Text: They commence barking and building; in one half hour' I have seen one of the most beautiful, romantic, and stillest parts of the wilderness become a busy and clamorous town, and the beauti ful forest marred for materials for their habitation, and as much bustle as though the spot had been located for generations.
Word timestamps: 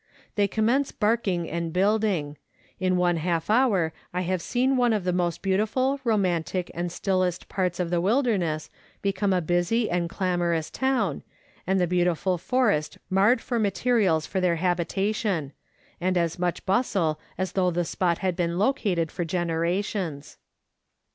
They 0.33 0.47
commence 0.47 0.91
barking 0.91 1.47
and 1.47 1.71
building; 1.71 2.37
in 2.79 2.97
one 2.97 3.17
half 3.17 3.51
hour' 3.51 3.93
I 4.15 4.21
have 4.21 4.41
seen 4.41 4.75
one 4.75 4.93
of 4.93 5.03
the 5.03 5.13
most 5.13 5.43
beautiful, 5.43 5.99
romantic, 6.03 6.71
and 6.73 6.91
stillest 6.91 7.47
parts 7.47 7.79
of 7.79 7.91
the 7.91 8.01
wilderness 8.01 8.71
become 9.03 9.31
a 9.31 9.41
busy 9.41 9.91
and 9.91 10.09
clamorous 10.09 10.71
town, 10.71 11.21
and 11.67 11.79
the 11.79 11.85
beauti 11.85 12.17
ful 12.17 12.39
forest 12.39 12.97
marred 13.11 13.41
for 13.41 13.59
materials 13.59 14.25
for 14.25 14.41
their 14.41 14.55
habitation, 14.55 15.51
and 16.01 16.17
as 16.17 16.39
much 16.39 16.65
bustle 16.65 17.19
as 17.37 17.51
though 17.51 17.69
the 17.69 17.85
spot 17.85 18.17
had 18.17 18.35
been 18.35 18.57
located 18.57 19.11
for 19.11 19.23
generations. 19.23 20.39